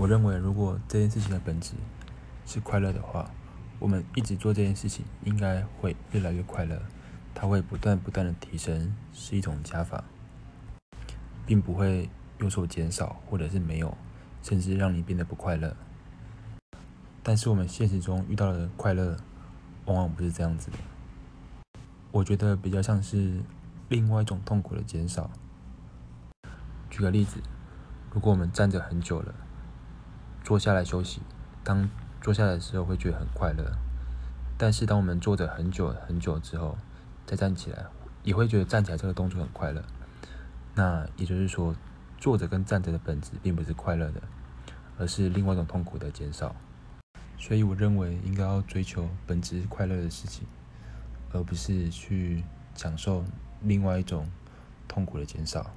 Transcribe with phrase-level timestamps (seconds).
[0.00, 1.74] 我认为，如果这件事情的本质
[2.46, 3.30] 是快乐的话，
[3.78, 6.80] 我们一直做这件事情应该会越来越快乐。
[7.34, 10.02] 它会不断不断的提升，是一种加法，
[11.44, 12.08] 并不会
[12.38, 13.94] 有所减少，或者是没有，
[14.42, 15.76] 甚至让你变得不快乐。
[17.22, 19.18] 但是我们现实中遇到的快乐，
[19.84, 20.78] 往往不是这样子的。
[22.10, 23.42] 我觉得比较像是
[23.90, 25.30] 另外一种痛苦的减少。
[26.88, 27.38] 举个例子，
[28.10, 29.34] 如果我们站着很久了，
[30.50, 31.20] 坐下来休息，
[31.62, 31.88] 当
[32.20, 33.70] 坐下来的时候会觉得很快乐，
[34.58, 36.76] 但是当我们坐着很久很久之后，
[37.24, 37.86] 再站起来，
[38.24, 39.80] 也会觉得站起来这个动作很快乐。
[40.74, 41.72] 那也就是说，
[42.18, 44.20] 坐着跟站着的本质并不是快乐的，
[44.98, 46.52] 而是另外一种痛苦的减少。
[47.38, 50.48] 所以我认为应该要追求本质快乐的事情，
[51.32, 52.42] 而不是去
[52.74, 53.24] 享受
[53.62, 54.28] 另外一种
[54.88, 55.70] 痛苦的减少。